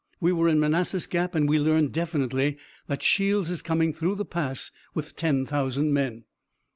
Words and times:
We 0.19 0.31
were 0.33 0.49
in 0.49 0.59
Manassas 0.59 1.05
Gap 1.05 1.35
and 1.35 1.47
we 1.47 1.59
learned 1.59 1.91
definitely 1.93 2.57
that 2.87 3.03
Shields 3.03 3.51
is 3.51 3.61
coming 3.61 3.93
through 3.93 4.15
the 4.15 4.25
pass 4.25 4.71
with 4.95 5.15
ten 5.15 5.45
thousand 5.45 5.93
men." 5.93 6.23